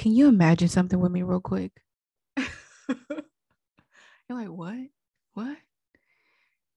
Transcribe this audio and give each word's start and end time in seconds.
Can 0.00 0.14
you 0.14 0.28
imagine 0.28 0.68
something 0.68 0.98
with 0.98 1.12
me 1.12 1.22
real 1.22 1.42
quick? 1.42 1.72
You're 2.88 2.96
like, 4.30 4.48
what? 4.48 4.78
What? 5.34 5.58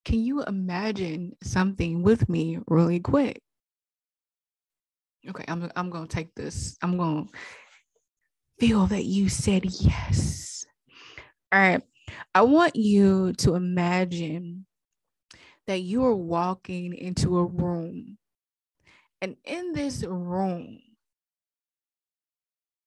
Can 0.04 0.18
you 0.18 0.42
imagine 0.42 1.32
something 1.42 2.02
with 2.02 2.28
me 2.28 2.58
really 2.68 3.00
quick? 3.00 3.40
Okay, 5.26 5.44
I'm 5.48 5.70
I'm 5.74 5.88
gonna 5.88 6.06
take 6.06 6.34
this. 6.34 6.76
I'm 6.82 6.98
gonna 6.98 7.24
feel 8.60 8.86
that 8.88 9.06
you 9.06 9.30
said 9.30 9.64
yes. 9.64 10.66
All 11.50 11.60
right. 11.60 11.82
I 12.34 12.42
want 12.42 12.76
you 12.76 13.32
to 13.38 13.54
imagine 13.54 14.66
that 15.66 15.80
you 15.80 16.04
are 16.04 16.14
walking 16.14 16.92
into 16.92 17.38
a 17.38 17.46
room. 17.46 18.18
And 19.22 19.36
in 19.46 19.72
this 19.72 20.04
room, 20.04 20.80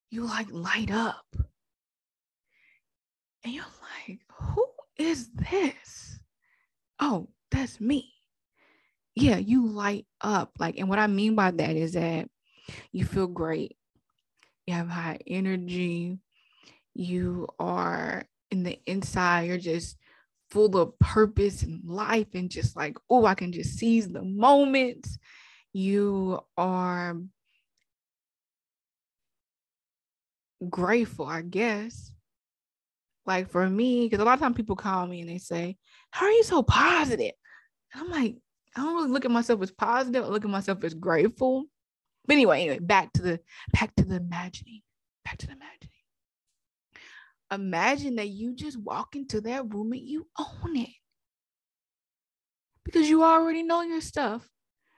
you 0.10 0.26
like 0.26 0.48
light 0.52 0.92
up. 0.92 1.26
And 3.44 3.54
you're 3.54 3.64
like, 4.08 4.20
who 4.40 4.66
is 4.98 5.30
this? 5.34 6.20
Oh, 7.00 7.30
that's 7.52 7.80
me. 7.80 8.14
Yeah, 9.16 9.38
you 9.38 9.68
light 9.68 10.06
up. 10.22 10.52
Like, 10.60 10.78
and 10.78 10.90
what 10.90 11.00
I 11.00 11.08
mean 11.08 11.36
by 11.36 11.52
that 11.52 11.76
is 11.76 11.94
that 11.94 12.30
you 12.92 13.06
feel 13.06 13.28
great. 13.28 13.78
You 14.66 14.74
have 14.74 14.90
high 14.90 15.20
energy. 15.28 16.20
You 16.94 17.48
are 17.60 18.26
in 18.50 18.64
the 18.64 18.80
inside, 18.86 19.44
you're 19.44 19.58
just 19.58 19.98
full 20.50 20.78
of 20.78 20.98
purpose 21.00 21.64
and 21.64 21.84
life, 21.86 22.28
and 22.34 22.50
just 22.50 22.76
like, 22.76 22.98
oh, 23.10 23.26
I 23.26 23.36
can 23.36 23.52
just 23.52 23.78
seize 23.78 24.08
the 24.08 24.24
moment. 24.24 25.08
You 25.74 26.40
are 26.58 27.18
grateful, 30.70 31.26
I 31.26 31.42
guess. 31.42 32.12
Like 33.26 33.50
for 33.50 33.70
me, 33.70 34.06
because 34.06 34.22
a 34.22 34.26
lot 34.26 34.36
of 34.36 34.40
times 34.40 34.56
people 34.56 34.76
call 34.76 35.06
me 35.06 35.22
and 35.22 35.30
they 35.30 35.38
say, 35.38 35.78
How 36.12 36.26
are 36.26 36.32
you 36.32 36.44
so 36.44 36.64
positive? 36.64 37.34
And 37.94 38.04
I'm 38.04 38.10
like, 38.10 38.36
I 38.76 38.82
don't 38.82 38.96
really 38.96 39.10
look 39.10 39.26
at 39.26 39.32
myself 39.32 39.62
as 39.62 39.72
positive. 39.72 40.24
I 40.24 40.28
look 40.28 40.46
at 40.46 40.52
myself 40.52 40.84
as 40.84 40.94
grateful. 40.94 41.66
But 42.26 42.34
anyway, 42.34 42.62
anyway, 42.62 42.80
back 42.80 43.12
to 43.14 43.22
the 43.22 43.40
back 43.74 43.96
to 43.96 44.06
the 44.06 44.18
imagining. 44.18 44.82
Back 45.26 45.38
to 45.40 45.48
the 45.48 45.54
imagining. 45.54 45.92
Imagine 47.52 48.16
that 48.16 48.30
you 48.30 48.54
just 48.54 48.78
walk 48.78 49.16
into 49.16 49.42
that 49.42 49.74
room 49.74 49.94
and 49.94 50.02
you 50.02 50.28
own 50.38 50.78
it. 50.78 50.90
Because 52.84 53.10
you 53.10 53.24
already 53.24 53.64
know 53.64 53.82
your 53.82 54.02
stuff. 54.02 54.48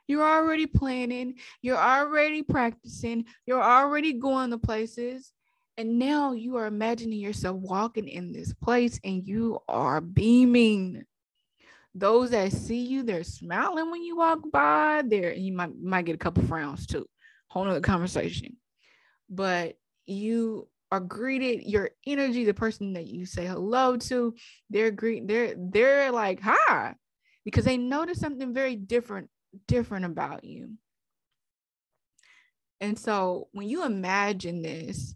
You're 0.07 0.27
already 0.27 0.65
planning, 0.65 1.35
you're 1.61 1.77
already 1.77 2.41
practicing, 2.41 3.25
you're 3.45 3.61
already 3.61 4.13
going 4.13 4.49
to 4.49 4.57
places. 4.57 5.31
And 5.79 5.97
now 5.97 6.33
you 6.33 6.57
are 6.57 6.65
imagining 6.65 7.19
yourself 7.19 7.55
walking 7.55 8.09
in 8.09 8.33
this 8.33 8.51
place 8.51 8.99
and 9.05 9.25
you 9.25 9.59
are 9.69 10.01
beaming. 10.01 11.05
Those 11.95 12.31
that 12.31 12.51
see 12.51 12.85
you, 12.85 13.03
they're 13.03 13.23
smiling 13.23 13.89
when 13.89 14.03
you 14.03 14.17
walk 14.17 14.39
by. 14.51 15.03
There, 15.07 15.33
you 15.33 15.53
might 15.53 15.71
might 15.81 16.03
get 16.03 16.15
a 16.15 16.17
couple 16.19 16.43
frowns 16.43 16.85
too. 16.85 17.05
Whole 17.47 17.63
nother 17.63 17.79
conversation. 17.79 18.57
But 19.29 19.77
you 20.05 20.67
are 20.91 20.99
greeted, 20.99 21.63
your 21.63 21.91
energy, 22.05 22.43
the 22.43 22.53
person 22.53 22.91
that 22.93 23.07
you 23.07 23.25
say 23.25 23.45
hello 23.45 23.95
to, 23.95 24.35
they're 24.69 24.91
greet, 24.91 25.29
they're 25.29 25.55
they're 25.57 26.11
like 26.11 26.41
hi, 26.41 26.93
because 27.45 27.63
they 27.63 27.77
notice 27.77 28.19
something 28.19 28.53
very 28.53 28.75
different, 28.75 29.29
different 29.65 30.03
about 30.03 30.43
you. 30.43 30.71
And 32.81 32.99
so 32.99 33.47
when 33.53 33.69
you 33.69 33.85
imagine 33.85 34.61
this, 34.61 35.15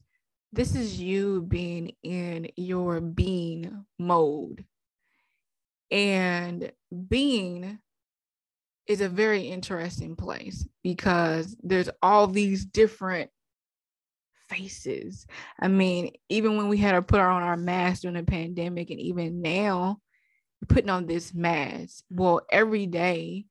this 0.54 0.76
is 0.76 1.00
you 1.00 1.42
being 1.42 1.96
in 2.04 2.48
your 2.56 3.02
being 3.02 3.86
mode. 3.98 4.64
And 5.90 6.72
being 7.08 7.80
is 8.88 9.02
a 9.02 9.10
very 9.10 9.42
interesting 9.44 10.16
place 10.16 10.68
because 10.84 11.56
there's 11.64 11.90
all 12.02 12.28
these 12.28 12.66
different 12.66 13.32
faces. 14.48 15.26
I 15.60 15.70
mean, 15.70 16.12
even 16.30 16.58
when 16.58 16.70
we 16.70 16.78
had 16.78 16.94
to 16.94 17.02
put 17.02 17.20
on 17.20 17.42
our 17.42 17.58
mask 17.58 18.04
during 18.04 18.18
the 18.18 18.24
pandemic, 18.24 18.92
and 18.92 19.00
even 19.00 19.42
now, 19.42 20.00
putting 20.68 20.90
on 20.90 21.08
this 21.08 21.34
mask. 21.34 22.04
Well, 22.10 22.42
every 22.52 22.86
day, 22.86 23.46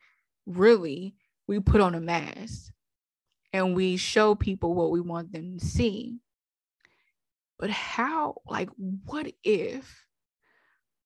really, 0.47 1.15
we 1.47 1.61
put 1.61 1.81
on 1.81 1.95
a 1.95 2.01
mask 2.01 2.73
and 3.53 3.75
we 3.75 3.97
show 3.97 4.35
people 4.35 4.75
what 4.75 4.91
we 4.91 5.01
want 5.01 5.33
them 5.33 5.59
to 5.59 5.65
see. 5.65 6.19
But 7.63 7.71
how, 7.71 8.43
like, 8.45 8.71
what 9.05 9.33
if 9.45 10.05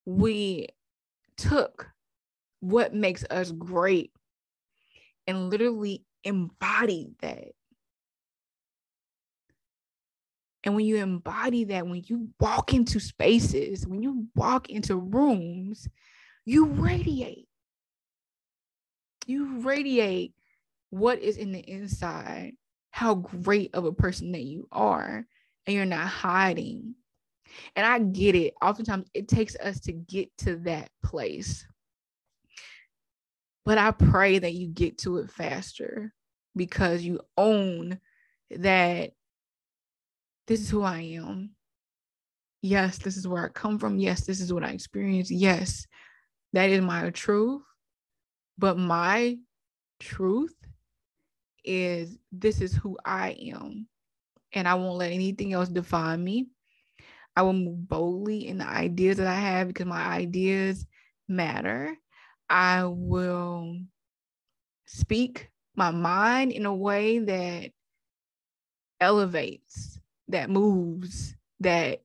we 0.05 0.69
took 1.37 1.87
what 2.61 2.95
makes 2.95 3.23
us 3.29 3.51
great 3.51 4.11
and 5.27 5.51
literally 5.51 6.03
embodied 6.23 7.13
that? 7.21 7.49
And 10.63 10.75
when 10.75 10.85
you 10.85 10.95
embody 10.95 11.65
that, 11.65 11.85
when 11.85 12.01
you 12.07 12.29
walk 12.39 12.73
into 12.73 12.99
spaces, 12.99 13.85
when 13.85 14.01
you 14.01 14.25
walk 14.33 14.71
into 14.71 14.95
rooms, 14.95 15.87
you 16.43 16.65
radiate. 16.65 17.47
You 19.27 19.59
radiate 19.59 20.33
what 20.89 21.19
is 21.19 21.37
in 21.37 21.51
the 21.51 21.59
inside, 21.59 22.53
how 22.89 23.13
great 23.13 23.75
of 23.75 23.85
a 23.85 23.93
person 23.93 24.31
that 24.31 24.41
you 24.41 24.67
are 24.71 25.27
and 25.67 25.75
you're 25.75 25.85
not 25.85 26.07
hiding. 26.07 26.95
And 27.75 27.85
I 27.85 27.99
get 27.99 28.35
it. 28.35 28.53
Oftentimes 28.61 29.07
it 29.13 29.27
takes 29.27 29.55
us 29.57 29.79
to 29.81 29.91
get 29.91 30.29
to 30.39 30.55
that 30.57 30.89
place. 31.03 31.67
But 33.65 33.77
I 33.77 33.91
pray 33.91 34.39
that 34.39 34.53
you 34.53 34.67
get 34.67 34.97
to 34.99 35.17
it 35.17 35.29
faster 35.29 36.13
because 36.55 37.03
you 37.03 37.19
own 37.37 37.99
that 38.49 39.11
this 40.47 40.61
is 40.61 40.69
who 40.69 40.83
I 40.83 41.01
am. 41.01 41.51
Yes, 42.61 42.97
this 42.97 43.17
is 43.17 43.27
where 43.27 43.45
I 43.45 43.49
come 43.49 43.77
from. 43.77 43.99
Yes, 43.99 44.25
this 44.25 44.39
is 44.39 44.53
what 44.53 44.63
I 44.63 44.69
experience. 44.69 45.29
Yes, 45.29 45.85
that 46.53 46.69
is 46.69 46.81
my 46.81 47.09
truth. 47.09 47.61
But 48.57 48.77
my 48.77 49.37
truth 49.99 50.55
is 51.63 52.17
this 52.31 52.61
is 52.61 52.73
who 52.73 52.97
I 53.05 53.31
am 53.53 53.87
and 54.53 54.67
I 54.67 54.75
won't 54.75 54.97
let 54.97 55.11
anything 55.11 55.53
else 55.53 55.69
define 55.69 56.23
me. 56.23 56.47
I 57.35 57.43
will 57.43 57.53
move 57.53 57.87
boldly 57.87 58.47
in 58.47 58.57
the 58.57 58.67
ideas 58.67 59.17
that 59.17 59.27
I 59.27 59.35
have 59.35 59.67
because 59.67 59.85
my 59.85 60.01
ideas 60.01 60.85
matter. 61.27 61.95
I 62.49 62.85
will 62.85 63.79
speak 64.85 65.51
my 65.75 65.91
mind 65.91 66.51
in 66.51 66.65
a 66.65 66.73
way 66.73 67.19
that 67.19 67.71
elevates, 68.99 69.99
that 70.29 70.49
moves, 70.49 71.35
that 71.59 72.01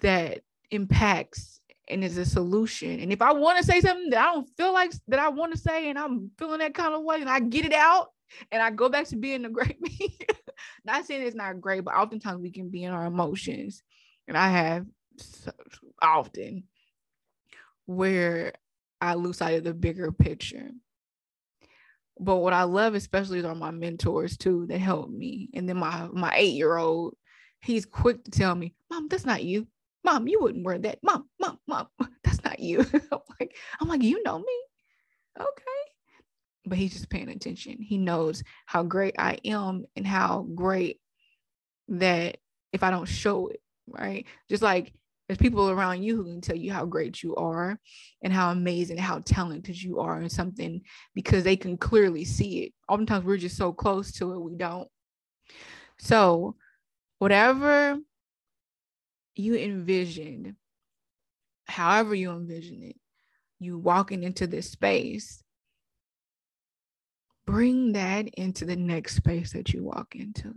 that 0.00 0.42
impacts 0.70 1.60
and 1.88 2.04
is 2.04 2.18
a 2.18 2.24
solution. 2.24 3.00
And 3.00 3.12
if 3.12 3.22
I 3.22 3.32
want 3.32 3.58
to 3.58 3.64
say 3.64 3.80
something 3.80 4.10
that 4.10 4.20
I 4.20 4.32
don't 4.32 4.48
feel 4.56 4.72
like 4.72 4.92
that 5.08 5.18
I 5.20 5.28
want 5.28 5.52
to 5.52 5.58
say 5.58 5.88
and 5.88 5.98
I'm 5.98 6.30
feeling 6.38 6.58
that 6.58 6.74
kind 6.74 6.94
of 6.94 7.02
way 7.02 7.20
and 7.20 7.30
I 7.30 7.40
get 7.40 7.64
it 7.64 7.72
out 7.72 8.10
and 8.50 8.62
I 8.62 8.70
go 8.70 8.88
back 8.88 9.06
to 9.08 9.16
being 9.16 9.44
a 9.44 9.50
great 9.50 9.80
me, 9.80 10.18
not 10.86 11.06
saying 11.06 11.22
it's 11.22 11.36
not 11.36 11.60
great, 11.60 11.84
but 11.84 11.94
oftentimes 11.94 12.40
we 12.40 12.50
can 12.50 12.70
be 12.70 12.84
in 12.84 12.92
our 12.92 13.06
emotions. 13.06 13.82
And 14.28 14.36
I 14.36 14.48
have 14.48 14.86
so 15.18 15.52
often 16.02 16.64
where 17.86 18.52
I 19.00 19.14
lose 19.14 19.38
sight 19.38 19.58
of 19.58 19.64
the 19.64 19.74
bigger 19.74 20.12
picture. 20.12 20.70
But 22.18 22.36
what 22.36 22.54
I 22.54 22.62
love 22.62 22.94
especially 22.94 23.40
is 23.40 23.44
are 23.44 23.54
my 23.54 23.70
mentors 23.70 24.36
too 24.36 24.66
that 24.68 24.78
help 24.78 25.10
me. 25.10 25.50
And 25.54 25.68
then 25.68 25.76
my 25.76 26.08
my 26.12 26.32
eight 26.34 26.54
year 26.54 26.76
old, 26.76 27.14
he's 27.60 27.84
quick 27.84 28.24
to 28.24 28.30
tell 28.30 28.54
me, 28.54 28.74
Mom, 28.90 29.08
that's 29.08 29.26
not 29.26 29.44
you. 29.44 29.66
Mom, 30.04 30.26
you 30.28 30.40
wouldn't 30.40 30.64
wear 30.64 30.78
that. 30.78 30.98
Mom, 31.02 31.28
mom, 31.40 31.58
mom, 31.66 31.88
that's 32.24 32.42
not 32.42 32.60
you. 32.60 32.80
I'm 33.12 33.20
like, 33.38 33.54
I'm 33.80 33.88
like, 33.88 34.02
you 34.02 34.22
know 34.22 34.38
me. 34.38 34.60
Okay 35.38 35.95
but 36.66 36.78
he's 36.78 36.92
just 36.92 37.08
paying 37.08 37.28
attention. 37.28 37.80
He 37.80 37.96
knows 37.96 38.42
how 38.66 38.82
great 38.82 39.14
I 39.18 39.38
am 39.44 39.86
and 39.94 40.06
how 40.06 40.46
great 40.54 41.00
that 41.88 42.38
if 42.72 42.82
I 42.82 42.90
don't 42.90 43.06
show 43.06 43.48
it, 43.48 43.60
right? 43.86 44.26
Just 44.50 44.62
like 44.62 44.92
there's 45.26 45.38
people 45.38 45.70
around 45.70 46.02
you 46.02 46.16
who 46.16 46.24
can 46.24 46.40
tell 46.40 46.56
you 46.56 46.72
how 46.72 46.84
great 46.84 47.22
you 47.22 47.34
are 47.36 47.78
and 48.22 48.32
how 48.32 48.50
amazing, 48.50 48.98
how 48.98 49.20
talented 49.20 49.80
you 49.80 50.00
are 50.00 50.20
in 50.20 50.28
something 50.28 50.82
because 51.14 51.44
they 51.44 51.56
can 51.56 51.76
clearly 51.76 52.24
see 52.24 52.64
it. 52.64 52.72
Oftentimes 52.88 53.24
we're 53.24 53.36
just 53.36 53.56
so 53.56 53.72
close 53.72 54.12
to 54.12 54.32
it, 54.34 54.40
we 54.40 54.56
don't. 54.56 54.88
So, 55.98 56.56
whatever 57.18 57.98
you 59.34 59.56
envisioned, 59.56 60.54
however 61.66 62.14
you 62.14 62.32
envision 62.32 62.82
it, 62.82 62.96
you 63.58 63.78
walking 63.78 64.22
into 64.22 64.46
this 64.46 64.70
space 64.70 65.42
bring 67.46 67.92
that 67.92 68.28
into 68.34 68.64
the 68.64 68.76
next 68.76 69.16
space 69.16 69.52
that 69.52 69.72
you 69.72 69.84
walk 69.84 70.14
into. 70.16 70.54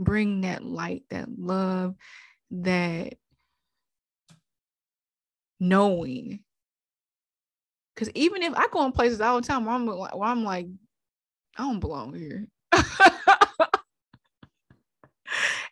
bring 0.00 0.40
that 0.42 0.64
light, 0.64 1.04
that 1.10 1.28
love, 1.38 1.94
that 2.50 3.14
knowing. 5.60 6.40
Because 7.94 8.10
even 8.14 8.42
if 8.42 8.54
I 8.54 8.66
go 8.72 8.84
in 8.86 8.92
places 8.92 9.20
all 9.20 9.40
the 9.40 9.46
time 9.46 9.66
where 9.66 9.74
I'm, 9.74 9.86
where 9.86 10.08
I'm 10.22 10.42
like, 10.44 10.66
I 11.56 11.62
don't 11.64 11.80
belong 11.80 12.14
here. 12.14 12.46
and 12.72 12.82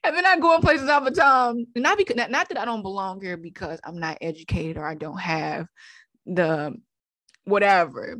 then 0.04 0.26
I 0.26 0.38
go 0.38 0.54
in 0.56 0.60
places 0.60 0.88
all 0.90 1.00
the 1.02 1.10
time, 1.10 1.66
not 1.74 1.96
because 1.96 2.16
not, 2.16 2.30
not 2.30 2.48
that 2.50 2.58
I 2.58 2.64
don't 2.66 2.82
belong 2.82 3.20
here 3.20 3.36
because 3.38 3.80
I'm 3.84 3.98
not 3.98 4.18
educated 4.20 4.76
or 4.76 4.86
I 4.86 4.94
don't 4.94 5.20
have 5.20 5.66
the 6.26 6.76
whatever. 7.44 8.16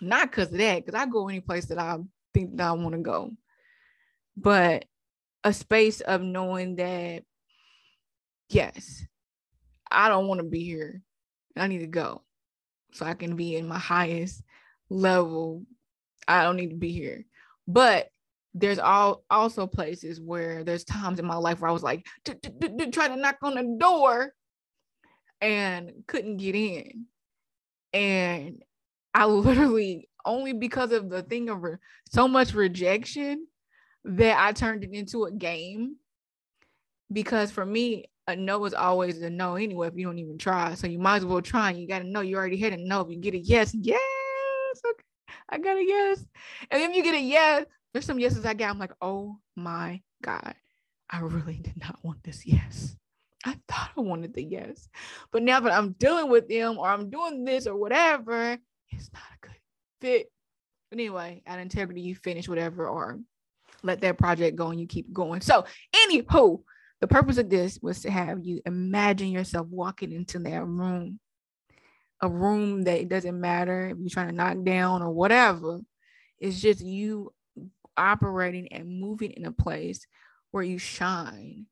Not 0.00 0.30
because 0.30 0.52
of 0.52 0.58
that, 0.58 0.84
because 0.84 1.00
I 1.00 1.06
go 1.06 1.28
any 1.28 1.40
place 1.40 1.66
that 1.66 1.78
I 1.78 1.98
think 2.32 2.56
that 2.56 2.66
I 2.66 2.72
want 2.72 2.94
to 2.94 3.00
go. 3.00 3.30
But 4.36 4.86
a 5.44 5.52
space 5.52 6.00
of 6.00 6.20
knowing 6.20 6.76
that, 6.76 7.22
yes, 8.48 9.04
I 9.90 10.08
don't 10.08 10.26
want 10.26 10.38
to 10.40 10.46
be 10.46 10.64
here. 10.64 11.00
I 11.56 11.68
need 11.68 11.78
to 11.78 11.86
go 11.86 12.22
so 12.92 13.06
I 13.06 13.14
can 13.14 13.36
be 13.36 13.56
in 13.56 13.68
my 13.68 13.78
highest 13.78 14.42
level. 14.88 15.64
I 16.26 16.42
don't 16.42 16.56
need 16.56 16.70
to 16.70 16.76
be 16.76 16.92
here. 16.92 17.24
But 17.66 18.08
there's 18.54 18.78
all 18.78 19.24
also 19.30 19.66
places 19.66 20.20
where 20.20 20.64
there's 20.64 20.84
times 20.84 21.18
in 21.18 21.26
my 21.26 21.36
life 21.36 21.60
where 21.60 21.70
I 21.70 21.72
was 21.72 21.82
like 21.82 22.06
trying 22.24 23.10
to 23.10 23.16
knock 23.16 23.36
on 23.42 23.54
the 23.54 23.76
door 23.78 24.32
and 25.40 25.92
couldn't 26.06 26.36
get 26.36 26.54
in. 26.54 27.06
And 27.92 28.62
I 29.14 29.26
literally 29.26 30.08
only 30.24 30.52
because 30.52 30.92
of 30.92 31.10
the 31.10 31.22
thing 31.22 31.48
of 31.48 31.62
re- 31.62 31.76
so 32.10 32.26
much 32.28 32.54
rejection 32.54 33.46
that 34.04 34.38
I 34.38 34.52
turned 34.52 34.84
it 34.84 34.92
into 34.92 35.24
a 35.24 35.32
game. 35.32 35.96
Because 37.12 37.50
for 37.50 37.64
me, 37.64 38.06
a 38.26 38.34
no 38.34 38.64
is 38.64 38.74
always 38.74 39.20
a 39.22 39.30
no 39.30 39.56
anyway 39.56 39.88
if 39.88 39.94
you 39.96 40.06
don't 40.06 40.18
even 40.18 40.38
try. 40.38 40.74
So 40.74 40.86
you 40.86 40.98
might 40.98 41.16
as 41.16 41.24
well 41.24 41.42
try. 41.42 41.70
You 41.70 41.86
got 41.86 42.00
to 42.00 42.08
know 42.08 42.22
you 42.22 42.36
already 42.36 42.56
had 42.56 42.72
a 42.72 42.76
no. 42.76 43.02
If 43.02 43.10
you 43.10 43.16
get 43.16 43.34
a 43.34 43.38
yes, 43.38 43.74
yes, 43.74 44.00
okay, 44.90 45.04
I 45.50 45.58
got 45.58 45.76
a 45.76 45.84
yes. 45.84 46.24
And 46.70 46.82
then 46.82 46.94
you 46.94 47.02
get 47.02 47.14
a 47.14 47.20
yes, 47.20 47.66
there's 47.92 48.06
some 48.06 48.18
yeses 48.18 48.44
I 48.44 48.54
got. 48.54 48.70
I'm 48.70 48.78
like, 48.78 48.94
oh 49.00 49.38
my 49.54 50.00
God, 50.22 50.54
I 51.10 51.20
really 51.20 51.58
did 51.58 51.76
not 51.80 51.98
want 52.02 52.22
this 52.24 52.46
yes. 52.46 52.96
I 53.44 53.58
thought 53.68 53.90
I 53.96 54.00
wanted 54.00 54.32
the 54.32 54.42
yes. 54.42 54.88
But 55.30 55.42
now 55.42 55.60
that 55.60 55.72
I'm 55.72 55.92
dealing 55.92 56.30
with 56.30 56.48
them 56.48 56.78
or 56.78 56.88
I'm 56.88 57.10
doing 57.10 57.44
this 57.44 57.66
or 57.66 57.76
whatever, 57.76 58.58
it's 58.96 59.12
not 59.12 59.22
a 59.22 59.46
good 59.46 59.56
fit. 60.00 60.30
Anyway, 60.92 61.42
at 61.46 61.58
integrity, 61.58 62.00
you 62.00 62.14
finish 62.14 62.48
whatever 62.48 62.88
or 62.88 63.18
let 63.82 64.00
that 64.00 64.18
project 64.18 64.56
go 64.56 64.68
and 64.68 64.80
you 64.80 64.86
keep 64.86 65.12
going. 65.12 65.40
So, 65.40 65.64
anywho, 65.94 66.62
the 67.00 67.08
purpose 67.08 67.38
of 67.38 67.50
this 67.50 67.78
was 67.82 68.00
to 68.02 68.10
have 68.10 68.44
you 68.44 68.62
imagine 68.64 69.28
yourself 69.28 69.66
walking 69.68 70.12
into 70.12 70.38
that 70.40 70.64
room, 70.64 71.18
a 72.20 72.28
room 72.28 72.82
that 72.84 73.00
it 73.00 73.08
doesn't 73.08 73.40
matter 73.40 73.88
if 73.88 73.98
you're 73.98 74.08
trying 74.08 74.28
to 74.28 74.34
knock 74.34 74.62
down 74.64 75.02
or 75.02 75.10
whatever. 75.10 75.80
It's 76.38 76.60
just 76.60 76.80
you 76.80 77.32
operating 77.96 78.68
and 78.72 79.00
moving 79.00 79.32
in 79.32 79.46
a 79.46 79.52
place 79.52 80.06
where 80.50 80.62
you 80.62 80.78
shine, 80.78 81.66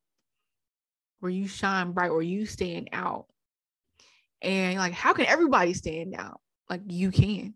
where 1.21 1.31
you 1.31 1.47
shine 1.47 1.93
bright, 1.93 2.13
where 2.13 2.23
you 2.23 2.47
stand 2.47 2.91
out. 2.93 3.27
And 4.41 4.79
like, 4.79 4.93
how 4.93 5.13
can 5.13 5.27
everybody 5.27 5.73
stand 5.73 6.15
out? 6.19 6.41
Like, 6.71 6.83
you 6.87 7.11
can, 7.11 7.55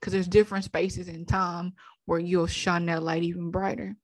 because 0.00 0.12
there's 0.12 0.28
different 0.28 0.64
spaces 0.64 1.08
in 1.08 1.26
time 1.26 1.74
where 2.06 2.20
you'll 2.20 2.46
shine 2.46 2.86
that 2.86 3.02
light 3.02 3.22
even 3.22 3.50
brighter. 3.50 3.96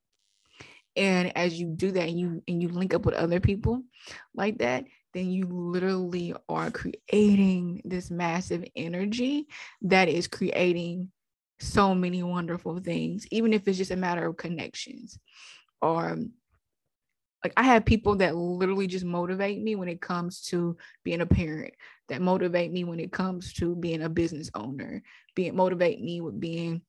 And 0.97 1.37
as 1.37 1.59
you 1.59 1.69
do 1.69 1.93
that 1.93 2.09
and 2.09 2.19
you 2.19 2.43
and 2.49 2.61
you 2.61 2.69
link 2.69 2.95
up 2.95 3.07
with 3.07 3.15
other 3.15 3.41
people 3.41 3.83
like 4.35 4.59
that, 4.59 4.85
then 5.15 5.31
you 5.31 5.47
literally 5.47 6.35
are 6.49 6.71
creating 6.71 7.83
this 7.85 8.11
massive 8.11 8.65
energy 8.75 9.47
that 9.83 10.09
is 10.09 10.27
creating 10.27 11.11
so 11.61 11.95
many 11.95 12.23
wonderful 12.23 12.79
things, 12.81 13.27
even 13.31 13.53
if 13.53 13.69
it's 13.69 13.79
just 13.79 13.91
a 13.91 13.97
matter 13.97 14.27
of 14.27 14.37
connections 14.37 15.19
or 15.81 16.19
like 17.43 17.53
I 17.57 17.63
have 17.63 17.85
people 17.85 18.17
that 18.17 18.37
literally 18.37 18.87
just 18.87 19.05
motivate 19.05 19.63
me 19.63 19.75
when 19.75 19.89
it 19.89 20.01
comes 20.01 20.43
to 20.47 20.77
being 21.05 21.21
a 21.21 21.27
parent, 21.27 21.75
that 22.09 22.21
motivate 22.21 22.73
me 22.73 22.85
when 22.85 23.01
it 23.01 23.13
comes 23.13 23.53
to 23.55 23.75
being 23.77 24.03
a 24.03 24.09
business 24.09 24.51
owner, 24.55 25.03
being 25.35 25.57
motivate 25.57 26.01
me 26.03 26.21
with 26.21 26.39
being 26.39 26.83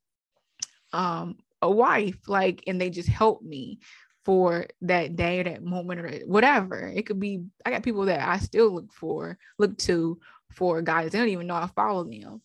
um 0.94 1.38
a 1.62 1.70
wife, 1.70 2.28
like, 2.28 2.64
and 2.68 2.82
they 2.82 2.90
just 2.90 3.10
help 3.10 3.42
me 3.44 3.80
for 4.26 4.68
that 4.82 5.16
day, 5.16 5.40
or 5.40 5.44
that 5.46 5.64
moment, 5.64 6.00
or 6.00 6.10
whatever. 6.26 6.92
It 6.94 7.06
could 7.06 7.20
be 7.20 7.46
I 7.66 7.72
got 7.72 7.84
people 7.84 8.06
that 8.06 8.28
I 8.28 8.38
still 8.40 8.74
look 8.74 8.92
for, 8.94 9.38
look 9.58 9.78
to 9.80 10.20
for 10.52 10.82
guys. 10.82 11.12
They 11.12 11.20
don't 11.20 11.30
even 11.30 11.48
know 11.48 11.56
I 11.56 11.68
follow 11.68 12.04
them. 12.04 12.42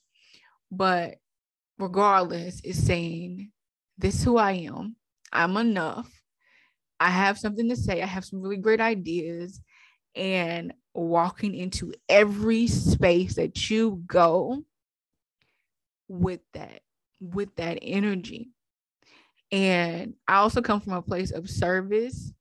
But 0.70 1.16
regardless, 1.78 2.60
is 2.60 2.86
saying, 2.86 3.50
This 3.98 4.22
who 4.22 4.36
I 4.36 4.52
am. 4.52 4.96
I'm 5.32 5.56
enough. 5.56 6.10
I 6.98 7.10
have 7.10 7.38
something 7.38 7.68
to 7.68 7.76
say. 7.76 8.02
I 8.02 8.06
have 8.06 8.24
some 8.24 8.40
really 8.40 8.56
great 8.56 8.80
ideas. 8.80 9.60
And 10.14 10.72
walking 10.94 11.54
into 11.54 11.92
every 12.08 12.66
space 12.66 13.34
that 13.34 13.68
you 13.68 14.02
go 14.06 14.64
with 16.08 16.40
that, 16.54 16.80
with 17.20 17.54
that 17.56 17.78
energy. 17.82 18.48
And 19.52 20.14
I 20.26 20.36
also 20.36 20.62
come 20.62 20.80
from 20.80 20.94
a 20.94 21.02
place 21.02 21.32
of 21.32 21.50
service 21.50 22.32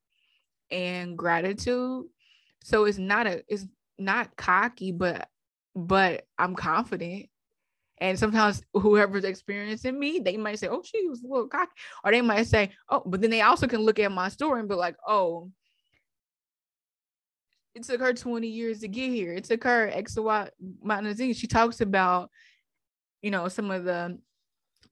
and 0.71 1.17
gratitude. 1.17 2.05
So 2.63 2.85
it's 2.85 2.97
not 2.97 3.27
a 3.27 3.43
it's 3.47 3.67
not 3.99 4.35
cocky, 4.35 4.91
but 4.91 5.27
but 5.75 6.25
I'm 6.37 6.55
confident 6.55 7.27
and 7.99 8.19
sometimes 8.19 8.61
whoever's 8.73 9.23
experiencing 9.23 9.97
me, 9.97 10.19
they 10.19 10.37
might 10.37 10.59
say, 10.59 10.67
Oh, 10.67 10.81
she 10.83 11.07
was 11.07 11.23
a 11.23 11.27
little 11.27 11.47
cocky. 11.47 11.71
Or 12.03 12.11
they 12.11 12.21
might 12.21 12.47
say, 12.47 12.71
Oh, 12.89 13.03
but 13.05 13.21
then 13.21 13.29
they 13.29 13.41
also 13.41 13.67
can 13.67 13.81
look 13.81 13.99
at 13.99 14.11
my 14.11 14.29
story 14.29 14.59
and 14.59 14.69
be 14.69 14.75
like, 14.75 14.95
Oh, 15.07 15.49
it 17.73 17.83
took 17.83 18.01
her 18.01 18.13
20 18.13 18.47
years 18.47 18.79
to 18.79 18.87
get 18.87 19.11
here. 19.11 19.33
It 19.33 19.45
took 19.45 19.63
her 19.63 19.89
X 19.89 20.17
Y 20.17 20.49
amount 20.83 21.17
Z. 21.17 21.33
She 21.33 21.47
talks 21.47 21.81
about, 21.81 22.29
you 23.21 23.31
know, 23.31 23.47
some 23.47 23.71
of 23.71 23.83
the 23.83 24.17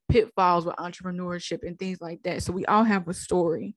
pitfalls 0.10 0.66
with 0.66 0.76
entrepreneurship 0.76 1.64
and 1.64 1.80
things 1.80 2.00
like 2.02 2.22
that. 2.24 2.44
So 2.44 2.54
we 2.54 2.66
all 2.66 2.84
have 2.84 3.08
a 3.08 3.14
story. 3.14 3.76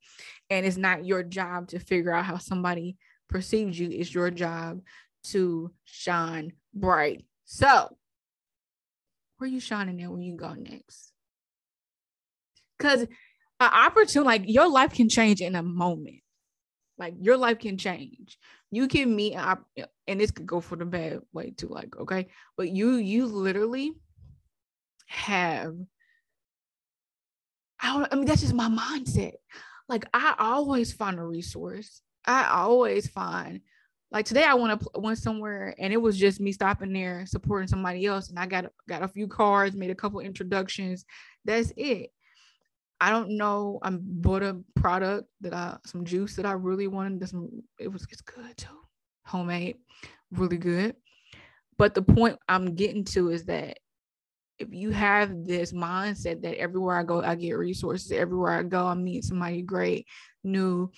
And 0.51 0.67
it's 0.67 0.77
not 0.77 1.05
your 1.05 1.23
job 1.23 1.69
to 1.69 1.79
figure 1.79 2.13
out 2.13 2.25
how 2.25 2.39
somebody 2.39 2.97
perceives 3.29 3.79
you. 3.79 3.89
It's 3.91 4.13
your 4.13 4.31
job 4.31 4.81
to 5.25 5.71
shine 5.85 6.53
bright. 6.75 7.25
So 7.45 7.97
where 9.39 9.49
you 9.49 9.61
shining 9.61 10.03
at 10.03 10.11
when 10.11 10.23
you 10.23 10.37
go 10.37 10.55
next? 10.55 11.13
Because 12.79 13.03
an 13.03 13.09
opportunity, 13.61 14.27
like 14.27 14.43
your 14.47 14.69
life 14.69 14.93
can 14.93 15.09
change 15.09 15.41
in 15.41 15.55
a 15.55 15.63
moment. 15.63 16.21
Like 16.99 17.15
your 17.21 17.37
life 17.37 17.59
can 17.59 17.77
change. 17.79 18.39
You 18.71 18.89
can 18.89 19.15
meet, 19.15 19.37
up, 19.37 19.65
and 20.07 20.21
this 20.21 20.31
could 20.31 20.47
go 20.47 20.61
for 20.61 20.77
the 20.77 20.85
bad 20.85 21.21
way 21.33 21.51
too. 21.51 21.69
Like 21.69 21.97
okay, 21.97 22.29
but 22.57 22.71
you 22.71 22.97
you 22.97 23.27
literally 23.27 23.93
have. 25.07 25.75
I 27.81 27.93
don't. 27.93 28.13
I 28.13 28.17
mean, 28.17 28.25
that's 28.25 28.41
just 28.41 28.55
my 28.55 28.69
mindset. 28.69 29.35
Like 29.89 30.07
I 30.13 30.35
always 30.39 30.93
find 30.93 31.19
a 31.19 31.23
resource. 31.23 32.03
I 32.25 32.49
always 32.51 33.07
find 33.09 33.61
like 34.11 34.25
today 34.25 34.45
I 34.45 34.55
went 34.55 34.73
up 34.73 34.83
went 34.97 35.19
somewhere 35.19 35.75
and 35.79 35.93
it 35.93 35.97
was 35.97 36.17
just 36.17 36.41
me 36.41 36.53
stopping 36.53 36.93
there 36.93 37.27
supporting 37.27 37.69
somebody 37.69 38.07
else 38.07 38.29
and 38.29 38.39
I 38.39 38.47
got 38.47 38.67
got 38.89 39.03
a 39.03 39.09
few 39.09 39.27
cards, 39.27 39.77
made 39.77 39.91
a 39.91 39.95
couple 39.95 40.21
introductions. 40.21 41.05
That's 41.45 41.73
it. 41.77 42.11
I 43.01 43.11
don't 43.11 43.37
know. 43.37 43.79
I 43.83 43.91
bought 43.91 44.43
a 44.43 44.59
product 44.75 45.29
that 45.41 45.53
I 45.53 45.77
some 45.85 46.05
juice 46.05 46.37
that 46.37 46.47
I 46.47 46.53
really 46.53 46.87
wanted. 46.87 47.29
Some 47.29 47.63
it 47.79 47.89
was 47.89 48.07
it's 48.11 48.23
good 48.23 48.57
too. 48.57 48.69
Homemade, 49.25 49.77
really 50.31 50.57
good. 50.57 50.97
But 51.79 51.95
the 51.95 52.03
point 52.03 52.39
I'm 52.49 52.75
getting 52.75 53.05
to 53.05 53.31
is 53.31 53.45
that 53.47 53.79
if 54.59 54.73
you 54.73 54.91
have 54.91 55.47
this 55.47 55.73
mindset 55.73 56.43
that 56.43 56.59
everywhere 56.59 56.99
I 56.99 57.03
go, 57.03 57.23
I 57.23 57.35
get 57.35 57.53
resources, 57.53 58.11
everywhere 58.13 58.53
I 58.53 58.63
go, 58.63 58.87
I 58.87 58.95
meet 58.95 59.25
somebody 59.25 59.61
great, 59.63 60.07
new, 60.43 60.91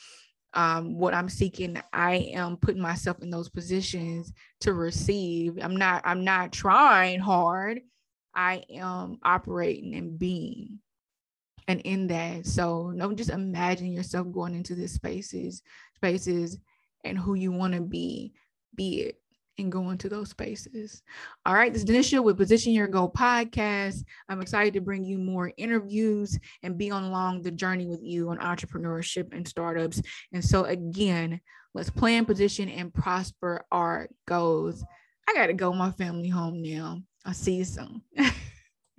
um, 0.58 0.98
what 0.98 1.14
I'm 1.14 1.28
seeking, 1.28 1.80
I 1.92 2.32
am 2.34 2.56
putting 2.56 2.82
myself 2.82 3.22
in 3.22 3.30
those 3.30 3.48
positions 3.48 4.32
to 4.62 4.72
receive. 4.72 5.56
I'm 5.62 5.76
not, 5.76 6.02
I'm 6.04 6.24
not 6.24 6.50
trying 6.50 7.20
hard. 7.20 7.82
I 8.34 8.64
am 8.68 9.20
operating 9.22 9.94
and 9.94 10.18
being 10.18 10.80
and 11.68 11.80
in 11.82 12.08
that. 12.08 12.44
So 12.44 12.90
no, 12.90 13.12
just 13.12 13.30
imagine 13.30 13.92
yourself 13.92 14.32
going 14.32 14.52
into 14.52 14.74
these 14.74 14.94
spaces, 14.94 15.62
spaces 15.94 16.58
and 17.04 17.16
who 17.16 17.34
you 17.34 17.52
want 17.52 17.74
to 17.74 17.80
be, 17.80 18.32
be 18.74 19.02
it. 19.02 19.20
And 19.58 19.72
go 19.72 19.90
into 19.90 20.08
those 20.08 20.30
spaces. 20.30 21.02
All 21.44 21.54
right, 21.54 21.72
this 21.72 21.82
is 21.82 21.88
Denisha 21.88 22.22
with 22.22 22.36
Position 22.36 22.72
Your 22.72 22.86
Goal 22.86 23.10
podcast. 23.10 24.04
I'm 24.28 24.40
excited 24.40 24.72
to 24.74 24.80
bring 24.80 25.04
you 25.04 25.18
more 25.18 25.52
interviews 25.56 26.38
and 26.62 26.78
be 26.78 26.90
on 26.90 27.04
along 27.04 27.42
the 27.42 27.50
journey 27.50 27.86
with 27.86 28.02
you 28.02 28.30
on 28.30 28.38
entrepreneurship 28.38 29.34
and 29.34 29.46
startups. 29.46 30.00
And 30.32 30.44
so, 30.44 30.64
again, 30.64 31.40
let's 31.74 31.90
plan, 31.90 32.24
position, 32.24 32.68
and 32.68 32.94
prosper 32.94 33.64
our 33.72 34.08
goals. 34.26 34.84
I 35.28 35.34
got 35.34 35.48
to 35.48 35.54
go 35.54 35.72
my 35.72 35.90
family 35.92 36.28
home 36.28 36.62
now. 36.62 37.02
I'll 37.24 37.34
see 37.34 37.56
you 37.56 37.64
soon. 37.64 38.02